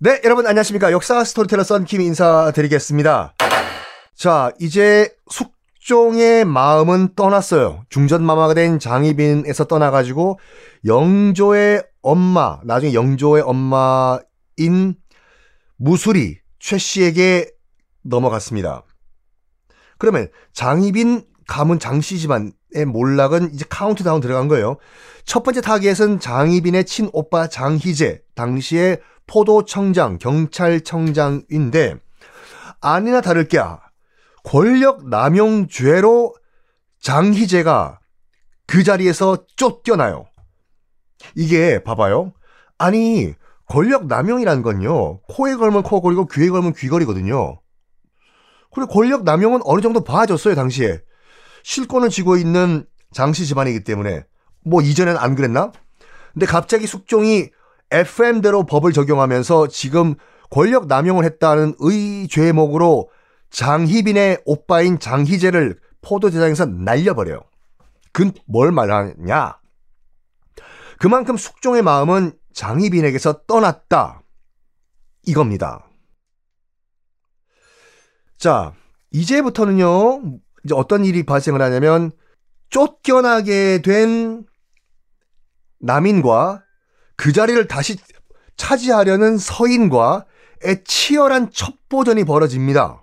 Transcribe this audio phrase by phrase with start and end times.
[0.00, 0.92] 네, 여러분 안녕하십니까.
[0.92, 3.34] 역사 스토리텔러 썬킴 인사드리겠습니다.
[4.14, 7.84] 자, 이제 숙종의 마음은 떠났어요.
[7.88, 10.38] 중전마마가 된 장희빈에서 떠나가지고
[10.86, 14.94] 영조의 엄마, 나중에 영조의 엄마인
[15.78, 17.50] 무수리 최 씨에게
[18.02, 18.84] 넘어갔습니다.
[19.98, 24.76] 그러면 장희빈 가문 장씨 집안의 몰락은 이제 카운트다운 들어간 거예요.
[25.24, 31.96] 첫 번째 타겟은 장희빈의 친오빠 장희재, 당시에 포도청장, 경찰청장인데
[32.80, 33.58] 아니나 다를까
[34.44, 36.34] 권력 남용죄로
[37.00, 38.00] 장희재가
[38.66, 40.26] 그 자리에서 쫓겨나요.
[41.34, 42.32] 이게 봐봐요.
[42.76, 43.34] 아니
[43.66, 45.20] 권력 남용이란 건요.
[45.22, 47.60] 코에 걸면 코걸이고 귀에 걸면 귀걸이거든요.
[48.72, 51.00] 그리고 권력 남용은 어느 정도 봐줬어요 당시에.
[51.68, 54.24] 실권을 쥐고 있는 장씨 집안이기 때문에
[54.64, 55.70] 뭐 이전엔 안 그랬나?
[56.32, 57.50] 근데 갑자기 숙종이
[57.90, 60.14] FM대로 법을 적용하면서 지금
[60.48, 63.10] 권력 남용을 했다는 의 죄목으로
[63.50, 67.42] 장희빈의 오빠인 장희재를 포도대장에서 날려버려요.
[68.12, 69.58] 그 뭘 말하냐?
[70.98, 74.22] 그만큼 숙종의 마음은 장희빈에게서 떠났다.
[75.26, 75.86] 이겁니다.
[78.38, 78.72] 자,
[79.10, 82.12] 이제부터는요, 이제 어떤 일이 발생을 하냐면,
[82.68, 84.44] 쫓겨나게 된
[85.80, 86.62] 남인과
[87.16, 87.96] 그 자리를 다시
[88.58, 93.02] 차지하려는 서인과의 치열한 첩보전이 벌어집니다.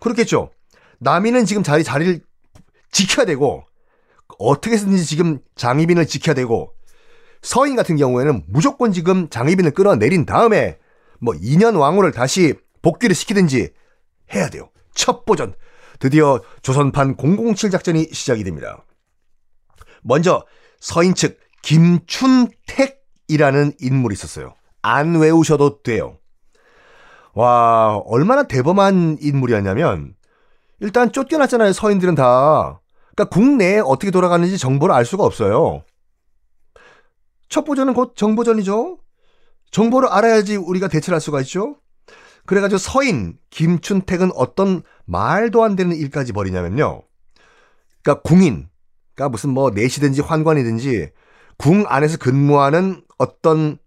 [0.00, 0.50] 그렇겠죠.
[0.98, 2.20] 남인은 지금 자리, 자리를
[2.90, 3.62] 지켜야 되고,
[4.40, 6.74] 어떻게 든지 지금 장희빈을 지켜야 되고,
[7.40, 10.78] 서인 같은 경우에는 무조건 지금 장희빈을 끌어내린 다음에
[11.20, 13.72] 뭐 2년 왕후를 다시 복귀를 시키든지
[14.34, 14.70] 해야 돼요.
[14.94, 15.54] 첩보전.
[15.98, 18.84] 드디어 조선판 007 작전이 시작이 됩니다.
[20.02, 20.44] 먼저
[20.80, 24.54] 서인 측 김춘택 이라는 인물이 있었어요.
[24.82, 26.18] 안 외우셔도 돼요.
[27.32, 30.14] 와, 얼마나 대범한 인물이었냐면,
[30.80, 32.80] 일단 쫓겨났잖아요, 서인들은 다.
[33.14, 35.84] 그러니까 국내에 어떻게 돌아가는지 정보를 알 수가 없어요.
[37.48, 38.98] 첩보전은 곧 정보전이죠.
[39.70, 41.76] 정보를 알아야지 우리가 대처를 할 수가 있죠.
[42.46, 47.02] 그래가지고 서인 김춘택은 어떤 말도 안 되는 일까지 벌이냐면요.
[48.02, 48.68] 그러니까 궁인,
[49.14, 51.10] 그러니까 무슨 뭐 내시든지 환관이든지
[51.56, 53.78] 궁 안에서 근무하는 어떤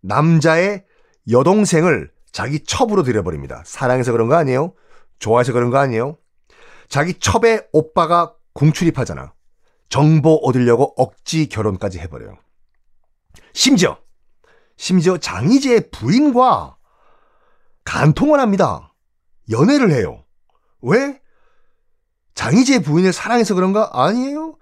[0.00, 0.84] 남자의
[1.30, 3.62] 여동생을 자기 첩으로 들여버립니다.
[3.66, 4.74] 사랑해서 그런 거 아니에요?
[5.18, 6.16] 좋아해서 그런 거 아니에요?
[6.88, 9.32] 자기 첩의 오빠가 궁 출입하잖아.
[9.88, 12.38] 정보 얻으려고 억지 결혼까지 해버려요.
[13.52, 13.98] 심지어,
[14.76, 16.76] 심지어 장희재의 부인과
[17.90, 18.94] 간통을 합니다.
[19.50, 20.24] 연애를 해요.
[20.80, 21.20] 왜?
[22.34, 23.90] 장희재의 부인을 사랑해서 그런가?
[23.92, 24.56] 아니에요.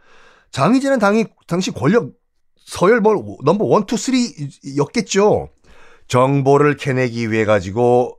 [0.51, 2.15] 장희재는 당이, 당시 권력
[2.57, 5.51] 서열 뭘 number one, two, three였겠죠.
[6.07, 8.19] 정보를 캐내기 위해 가지고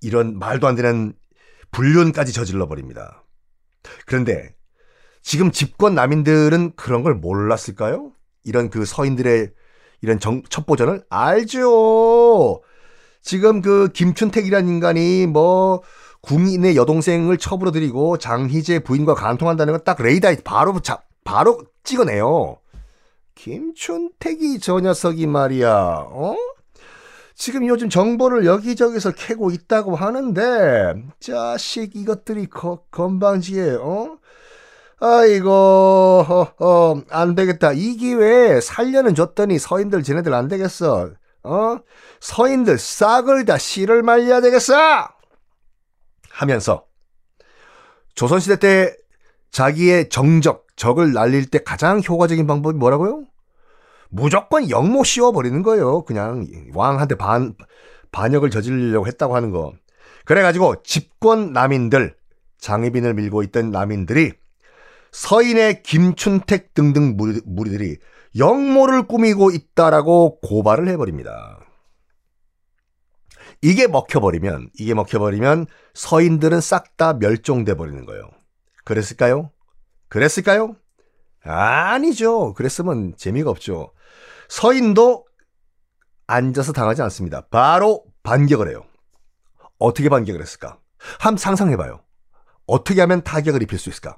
[0.00, 1.12] 이런 말도 안 되는
[1.72, 3.24] 불륜까지 저질러 버립니다.
[4.06, 4.54] 그런데
[5.22, 8.12] 지금 집권 남인들은 그런 걸 몰랐을까요?
[8.44, 9.52] 이런 그 서인들의
[10.02, 12.62] 이런 정, 첩보전을 알죠.
[13.26, 15.82] 지금 그 김춘택이라는 인간이 뭐
[16.22, 17.38] 국민의 여동생을
[17.72, 22.58] 들이고 장희재 부인과 간통한다는 건 딱 레이더에 바로 자, 바로 찍어내요.
[23.34, 25.74] 김춘택이 저 녀석이 말이야,
[26.08, 26.36] 어?
[27.34, 34.18] 지금 요즘 정보를 여기저기서 캐고 있다고 하는데, 자식 이것들이 거, 건방지게, 어?
[35.00, 37.72] 아이고, 어, 어, 안 되겠다.
[37.72, 41.10] 이 기회에 살려는 줬더니 서인들 쟤네들 안 되겠어.
[41.46, 41.78] 어?
[42.20, 45.08] 서인들 싹을 다 씨를 말려야 되겠어!
[46.30, 46.84] 하면서,
[48.14, 48.96] 조선시대 때
[49.50, 53.24] 자기의 정적, 적을 날릴 때 가장 효과적인 방법이 뭐라고요?
[54.08, 56.02] 무조건 영모 씌워버리는 거예요.
[56.02, 57.54] 그냥 왕한테 반,
[58.12, 59.72] 반역을 저지르려고 했다고 하는 거.
[60.24, 62.16] 그래가지고 집권 남인들,
[62.58, 64.32] 장희빈을 밀고 있던 남인들이
[65.12, 67.96] 서인의 김춘택 등등 무리, 무리들이
[68.36, 71.60] 역모를 꾸미고 있다라고 고발을 해버립니다.
[73.62, 78.30] 이게 먹혀버리면, 이게 먹혀버리면 서인들은 싹 다 멸종돼 버리는 거예요.
[78.84, 79.50] 그랬을까요?
[80.08, 80.76] 그랬을까요?
[81.42, 82.54] 아니죠.
[82.54, 83.92] 그랬으면 재미가 없죠.
[84.48, 85.26] 서인도
[86.26, 87.46] 앉아서 당하지 않습니다.
[87.48, 88.84] 바로 반격을 해요.
[89.78, 90.78] 어떻게 반격을 했을까?
[91.20, 92.02] 한번 상상해봐요.
[92.66, 94.16] 어떻게 하면 타격을 입힐 수 있을까?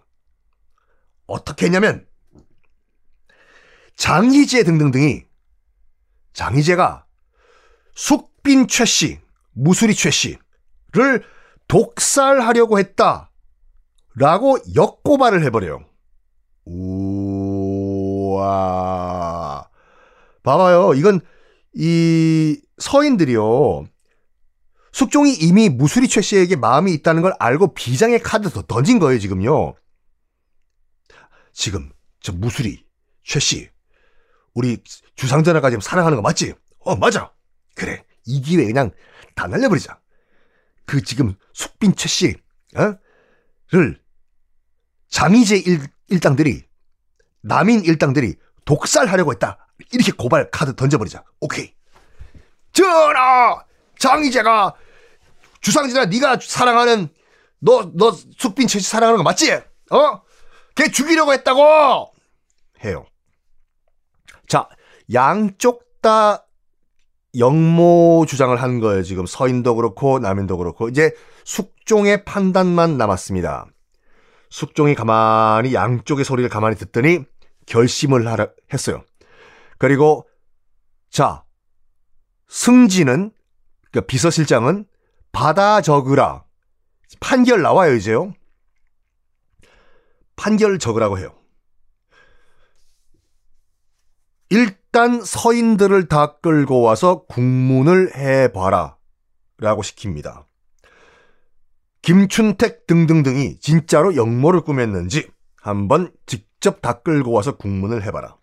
[1.26, 2.06] 어떻게 했냐면
[3.98, 5.24] 장희재 등등 등이
[6.32, 7.04] 장희재가
[7.94, 9.20] 숙빈 최 씨,
[9.52, 11.24] 무수리 최 씨를
[11.66, 13.30] 독살하려고 했다.
[14.14, 15.84] 라고 역고발을 해버려요.
[18.34, 19.68] 우와.
[20.42, 20.94] 봐봐요.
[20.94, 21.20] 이건
[21.74, 23.86] 이 서인들이요.
[24.92, 29.74] 숙종이 이미 무수리 최 씨에게 마음이 있다는 걸 알고 비장의 카드 더 던진 거예요, 지금요.
[31.52, 31.90] 지금
[32.20, 32.84] 저 무수리
[33.24, 33.68] 최 씨,
[34.54, 34.78] 우리
[35.16, 36.54] 주상전화가 지금 사랑하는 거 맞지?
[36.80, 37.32] 어, 맞아.
[37.74, 38.04] 그래.
[38.26, 38.90] 이 기회에 그냥
[39.34, 39.98] 다 날려버리자.
[40.84, 42.34] 그 지금 숙빈 최 씨,
[42.76, 42.94] 어?
[43.70, 44.00] 를
[45.10, 46.64] 장희재 일, 일당들이
[47.42, 49.66] 남인 일당들이 독살하려고 했다.
[49.92, 51.24] 이렇게 고발 카드 던져버리자.
[51.40, 51.74] 오케이.
[52.72, 53.62] 전하!
[53.98, 54.74] 장희재가
[55.60, 57.08] 주상진아 네가 사랑하는
[57.60, 59.52] 너 너 숙빈 최씨 사랑하는 거 맞지?
[59.52, 60.22] 어?
[60.74, 62.12] 걔 죽이려고 했다고
[62.84, 63.06] 해요.
[64.48, 64.68] 자,
[65.12, 66.46] 양쪽 다
[67.38, 69.02] 영모 주장을 한 거예요.
[69.02, 71.12] 지금 서인도 그렇고 남인도 그렇고 이제
[71.44, 73.66] 숙종의 판단만 남았습니다.
[74.50, 77.24] 숙종이 가만히 양쪽의 소리를 가만히 듣더니
[77.66, 79.04] 결심을 하라 했어요.
[79.76, 80.26] 그리고
[81.10, 81.44] 자
[82.48, 83.32] 승진은
[83.90, 84.86] 그러니까 비서실장은
[85.32, 86.44] 받아 적으라
[87.20, 88.32] 판결 나와요 이제요.
[90.36, 91.37] 판결 적으라고 해요.
[94.50, 98.96] 일단 서인들을 다 끌고 와서 국문을 해봐라
[99.58, 100.46] 라고 시킵니다.
[102.02, 105.30] 김춘택 등등등이 진짜로 역모를 꾸몄는지
[105.60, 108.36] 한번 직접 다 끌고 와서 국문을 해봐라.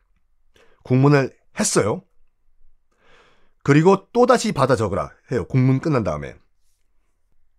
[0.83, 2.03] 국문을 했어요.
[3.63, 5.45] 그리고 또다시 받아 적으라 해요.
[5.47, 6.35] 국문 끝난 다음에.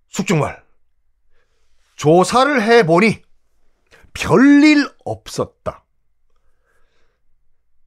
[0.08, 0.62] 숙종말.
[1.96, 3.22] 조사를 해보니
[4.12, 5.85] 별일 없었다.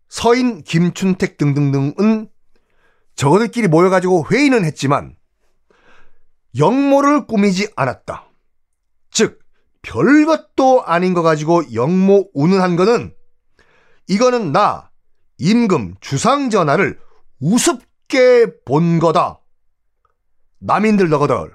[0.10, 2.30] 서인, 김춘택 등등등은
[3.16, 5.16] 저들끼리 모여가지고 회의는 했지만
[6.58, 8.26] 역모를 꾸미지 않았다.
[9.12, 9.40] 즉,
[9.82, 13.14] 별것도 아닌 거 가지고 역모 운운한 거는
[14.08, 14.90] 이거는 나
[15.38, 17.00] 임금 주상 전하를
[17.40, 19.40] 우습게 본 거다.
[20.60, 21.52] 남인들 너거들.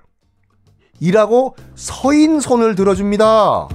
[1.01, 3.69] 이라고 서인 손을 들어줍니다.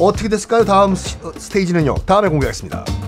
[0.00, 0.64] 어떻게 됐을까요?
[0.64, 1.94] 다음 어, 스테이지는요.
[2.06, 3.01] 다음에 공개하겠습니다.